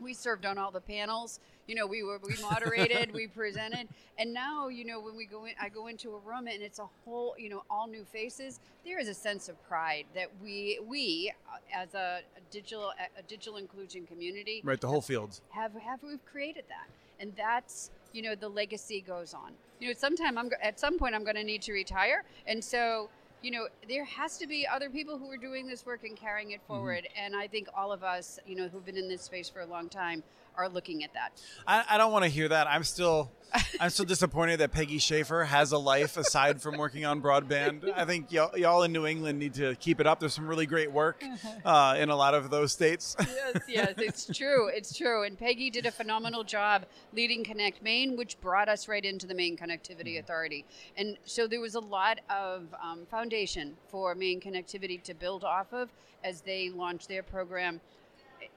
we 0.00 0.14
served 0.14 0.46
on 0.46 0.58
all 0.58 0.70
the 0.70 0.80
panels. 0.80 1.40
You 1.66 1.74
know, 1.74 1.86
we 1.86 2.02
were 2.02 2.18
we 2.22 2.34
moderated, 2.42 3.12
we 3.12 3.26
presented, 3.26 3.88
and 4.18 4.34
now 4.34 4.68
you 4.68 4.84
know 4.84 5.00
when 5.00 5.16
we 5.16 5.24
go 5.24 5.46
in, 5.46 5.54
I 5.60 5.68
go 5.68 5.86
into 5.86 6.14
a 6.14 6.18
room 6.18 6.46
and 6.46 6.62
it's 6.62 6.78
a 6.78 6.88
whole 7.04 7.34
you 7.38 7.48
know 7.48 7.62
all 7.70 7.86
new 7.86 8.04
faces. 8.04 8.60
There 8.84 8.98
is 8.98 9.08
a 9.08 9.14
sense 9.14 9.48
of 9.48 9.62
pride 9.68 10.04
that 10.14 10.28
we 10.42 10.78
we 10.86 11.32
uh, 11.52 11.82
as 11.82 11.94
a, 11.94 12.20
a 12.36 12.40
digital 12.50 12.92
a 13.18 13.22
digital 13.22 13.56
inclusion 13.56 14.06
community 14.06 14.60
Right, 14.64 14.80
the 14.80 14.88
whole 14.88 15.00
field. 15.00 15.40
have 15.50 15.72
have 15.74 16.02
we've 16.02 16.24
created 16.26 16.64
that, 16.68 16.88
and 17.18 17.32
that's 17.36 17.90
you 18.12 18.22
know 18.22 18.34
the 18.34 18.48
legacy 18.48 19.00
goes 19.00 19.32
on. 19.34 19.52
You 19.80 19.88
know, 19.88 19.90
at 19.92 20.00
some 20.00 20.16
time 20.16 20.36
I'm 20.38 20.50
at 20.62 20.78
some 20.78 20.98
point 20.98 21.14
I'm 21.14 21.24
going 21.24 21.36
to 21.36 21.44
need 21.44 21.62
to 21.62 21.72
retire, 21.72 22.24
and 22.46 22.62
so 22.62 23.08
you 23.44 23.50
know 23.50 23.68
there 23.88 24.04
has 24.06 24.38
to 24.38 24.46
be 24.46 24.66
other 24.66 24.88
people 24.88 25.18
who 25.18 25.30
are 25.30 25.36
doing 25.36 25.66
this 25.66 25.84
work 25.84 26.04
and 26.04 26.16
carrying 26.16 26.52
it 26.52 26.60
mm-hmm. 26.60 26.72
forward. 26.72 27.08
And 27.16 27.36
I 27.36 27.46
think 27.46 27.68
all 27.76 27.92
of 27.92 28.02
us, 28.02 28.38
you 28.46 28.56
know, 28.56 28.68
who've 28.68 28.84
been 28.84 28.96
in 28.96 29.08
this 29.08 29.22
space 29.22 29.48
for 29.50 29.60
a 29.60 29.66
long 29.66 29.88
time, 29.88 30.22
are 30.56 30.68
looking 30.68 31.04
at 31.04 31.12
that. 31.14 31.42
I, 31.66 31.84
I 31.90 31.98
don't 31.98 32.12
want 32.12 32.24
to 32.24 32.30
hear 32.30 32.48
that. 32.48 32.66
I'm 32.66 32.84
still, 32.84 33.30
I'm 33.80 33.90
still 33.90 34.04
disappointed 34.04 34.60
that 34.60 34.72
Peggy 34.72 34.98
Schaffer 34.98 35.44
has 35.44 35.72
a 35.72 35.78
life 35.78 36.16
aside 36.16 36.60
from 36.60 36.76
working 36.76 37.04
on 37.04 37.22
broadband. 37.22 37.92
I 37.94 38.04
think 38.04 38.32
y'all, 38.32 38.56
y'all 38.58 38.82
in 38.82 38.92
New 38.92 39.06
England 39.06 39.38
need 39.38 39.54
to 39.54 39.74
keep 39.76 40.00
it 40.00 40.06
up. 40.06 40.20
There's 40.20 40.34
some 40.34 40.46
really 40.46 40.66
great 40.66 40.90
work 40.90 41.22
uh, 41.64 41.96
in 41.98 42.08
a 42.10 42.16
lot 42.16 42.34
of 42.34 42.50
those 42.50 42.72
states. 42.72 43.16
yes, 43.20 43.62
yes, 43.68 43.94
it's 43.98 44.36
true. 44.36 44.68
It's 44.68 44.96
true. 44.96 45.24
And 45.24 45.38
Peggy 45.38 45.70
did 45.70 45.86
a 45.86 45.90
phenomenal 45.90 46.42
job 46.42 46.86
leading 47.12 47.44
Connect 47.44 47.82
Maine, 47.82 48.16
which 48.16 48.40
brought 48.40 48.68
us 48.68 48.88
right 48.88 49.04
into 49.04 49.26
the 49.26 49.34
Maine 49.34 49.56
Connectivity 49.56 50.18
Authority. 50.18 50.64
And 50.96 51.16
so 51.24 51.46
there 51.46 51.60
was 51.60 51.74
a 51.74 51.80
lot 51.80 52.20
of 52.30 52.66
um, 52.82 53.06
foundation 53.10 53.76
for 53.88 54.14
Maine 54.14 54.40
Connectivity 54.40 55.02
to 55.04 55.14
build 55.14 55.44
off 55.44 55.72
of 55.72 55.90
as 56.24 56.40
they 56.40 56.70
launched 56.70 57.08
their 57.08 57.22
program. 57.22 57.80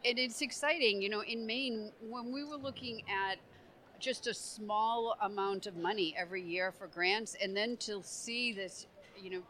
And 0.05 0.17
it's 0.17 0.41
exciting, 0.41 1.01
you 1.01 1.09
know, 1.09 1.21
in 1.21 1.45
Maine, 1.45 1.91
when 2.09 2.31
we 2.31 2.43
were 2.43 2.57
looking 2.57 3.03
at 3.09 3.37
just 3.99 4.27
a 4.27 4.33
small 4.33 5.15
amount 5.21 5.67
of 5.67 5.75
money 5.77 6.13
every 6.17 6.41
year 6.41 6.71
for 6.71 6.87
grants, 6.87 7.35
and 7.41 7.55
then 7.55 7.77
to 7.77 8.01
see 8.03 8.53
this, 8.53 8.85
you 9.21 9.29
know, 9.29 9.41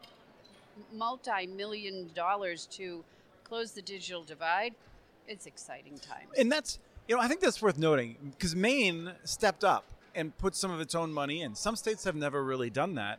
multi-million 0.94 2.10
dollars 2.14 2.66
to 2.66 3.04
close 3.44 3.72
the 3.72 3.82
digital 3.82 4.22
divide, 4.22 4.74
it's 5.26 5.46
exciting 5.46 5.98
times. 5.98 6.28
and 6.38 6.50
that's 6.50 6.78
you 7.06 7.16
know 7.16 7.20
I 7.20 7.28
think 7.28 7.40
that's 7.40 7.60
worth 7.60 7.78
noting 7.78 8.16
because 8.36 8.54
Maine 8.54 9.12
stepped 9.24 9.64
up 9.64 9.84
and 10.14 10.36
put 10.38 10.54
some 10.54 10.70
of 10.70 10.80
its 10.80 10.94
own 10.94 11.12
money 11.12 11.42
in. 11.42 11.54
Some 11.54 11.76
states 11.76 12.04
have 12.04 12.14
never 12.16 12.42
really 12.42 12.70
done 12.70 12.94
that, 12.94 13.18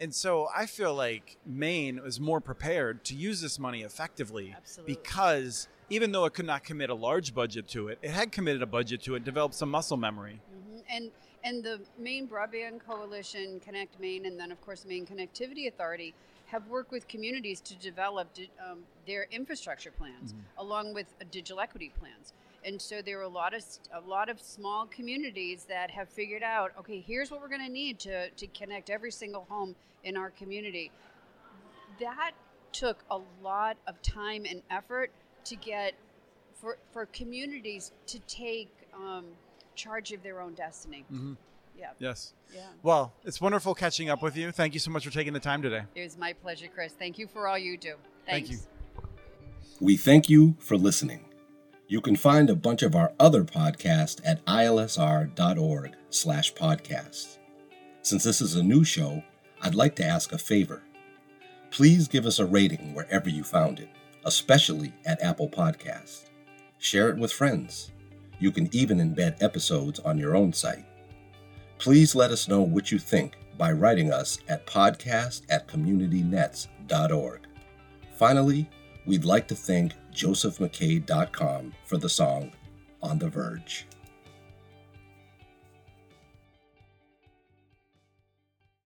and 0.00 0.14
so 0.14 0.48
I 0.54 0.66
feel 0.66 0.94
like 0.94 1.36
Maine 1.44 2.02
was 2.02 2.20
more 2.20 2.40
prepared 2.40 3.04
to 3.04 3.14
use 3.14 3.40
this 3.40 3.58
money 3.58 3.82
effectively 3.82 4.54
Absolutely. 4.56 4.94
because 4.94 5.68
even 5.90 6.12
though 6.12 6.24
it 6.24 6.34
could 6.34 6.46
not 6.46 6.62
commit 6.64 6.88
a 6.88 6.94
large 6.94 7.34
budget 7.34 7.66
to 7.68 7.88
it, 7.88 7.98
it 8.00 8.10
had 8.10 8.30
committed 8.30 8.62
a 8.62 8.66
budget 8.66 9.02
to 9.02 9.16
it, 9.16 9.24
developed 9.24 9.54
some 9.54 9.70
muscle 9.70 9.96
memory. 9.96 10.40
And 10.90 11.10
and 11.42 11.64
the 11.64 11.80
Maine 11.98 12.28
Broadband 12.28 12.80
Coalition, 12.86 13.60
Connect 13.60 13.98
Maine, 13.98 14.26
and 14.26 14.38
then 14.38 14.52
of 14.52 14.60
course 14.60 14.84
Maine 14.84 15.06
Connectivity 15.06 15.68
Authority 15.68 16.14
have 16.46 16.66
worked 16.66 16.90
with 16.90 17.06
communities 17.06 17.60
to 17.60 17.74
develop 17.76 18.34
di- 18.34 18.50
um, 18.68 18.80
their 19.06 19.26
infrastructure 19.30 19.92
plans 19.92 20.34
along 20.58 20.92
with 20.92 21.06
uh, 21.20 21.24
digital 21.30 21.60
equity 21.60 21.92
plans. 21.98 22.32
And 22.64 22.82
so 22.82 23.00
there 23.00 23.18
are 23.20 23.22
a 23.22 23.28
lot 23.28 23.54
of 23.54 23.62
st- 23.62 23.88
a 23.94 24.06
lot 24.06 24.28
of 24.28 24.40
small 24.40 24.86
communities 24.86 25.64
that 25.68 25.90
have 25.90 26.08
figured 26.08 26.42
out, 26.42 26.72
okay, 26.78 27.00
here's 27.00 27.30
what 27.30 27.40
we're 27.40 27.48
going 27.48 27.64
to 27.64 27.72
need 27.72 27.98
to 28.00 28.28
to 28.30 28.46
connect 28.48 28.90
every 28.90 29.12
single 29.12 29.46
home 29.48 29.74
in 30.04 30.16
our 30.16 30.30
community. 30.30 30.90
That 32.00 32.32
took 32.72 32.98
a 33.10 33.20
lot 33.42 33.76
of 33.86 34.00
time 34.02 34.44
and 34.48 34.62
effort 34.70 35.10
to 35.44 35.56
get 35.56 35.94
for 36.54 36.76
for 36.92 37.06
communities 37.06 37.92
to 38.08 38.18
take 38.20 38.68
um, 38.94 39.26
charge 39.80 40.12
of 40.12 40.22
their 40.22 40.40
own 40.40 40.54
destiny. 40.54 41.04
Mm-hmm. 41.12 41.34
Yeah, 41.78 41.90
Yes. 41.98 42.34
yeah. 42.54 42.60
Well, 42.82 43.12
it's 43.24 43.40
wonderful 43.40 43.74
catching 43.74 44.10
up 44.10 44.22
with 44.22 44.36
you. 44.36 44.52
Thank 44.52 44.74
you 44.74 44.80
so 44.80 44.90
much 44.90 45.04
for 45.06 45.10
taking 45.12 45.32
the 45.32 45.40
time 45.40 45.62
today. 45.62 45.82
It 45.94 46.02
was 46.02 46.18
my 46.18 46.34
pleasure, 46.34 46.68
Chris. 46.72 46.92
Thank 46.92 47.18
you 47.18 47.26
for 47.26 47.48
all 47.48 47.56
you 47.58 47.78
do. 47.78 47.94
Thank 48.26 48.50
you. 48.50 48.58
We 49.80 49.96
thank 49.96 50.28
you 50.28 50.56
for 50.58 50.76
listening. 50.76 51.24
You 51.88 52.00
can 52.02 52.16
find 52.16 52.50
a 52.50 52.54
bunch 52.54 52.82
of 52.82 52.94
our 52.94 53.12
other 53.18 53.44
podcasts 53.44 54.20
at 54.24 54.44
ilsr.org 54.44 55.94
slash 56.10 56.52
podcast. 56.54 57.38
Since 58.02 58.24
this 58.24 58.40
is 58.42 58.56
a 58.56 58.62
new 58.62 58.84
show, 58.84 59.22
I'd 59.62 59.74
like 59.74 59.96
to 59.96 60.04
ask 60.04 60.32
a 60.32 60.38
favor. 60.38 60.82
Please 61.70 62.08
give 62.08 62.26
us 62.26 62.38
a 62.38 62.44
rating 62.46 62.94
wherever 62.94 63.28
you 63.30 63.42
found 63.42 63.80
it, 63.80 63.88
especially 64.24 64.92
at 65.06 65.22
Apple 65.22 65.48
Podcasts. 65.48 66.24
Share 66.78 67.08
it 67.08 67.16
with 67.16 67.32
friends. 67.32 67.90
You 68.40 68.50
can 68.50 68.68
even 68.72 68.98
embed 68.98 69.42
episodes 69.42 70.00
on 70.00 70.18
your 70.18 70.34
own 70.34 70.52
site. 70.52 70.84
Please 71.78 72.14
let 72.14 72.30
us 72.30 72.48
know 72.48 72.62
what 72.62 72.90
you 72.90 72.98
think 72.98 73.36
by 73.56 73.72
writing 73.72 74.12
us 74.12 74.38
at 74.48 74.66
podcast 74.66 75.42
at 75.50 75.68
communitynets.org. 75.68 77.40
Finally, 78.16 78.68
we'd 79.06 79.24
like 79.24 79.46
to 79.48 79.54
thank 79.54 79.92
josephmcdade.com 80.12 81.72
for 81.86 81.98
the 81.98 82.08
song 82.08 82.50
On 83.02 83.18
the 83.18 83.28
Verge. 83.28 83.86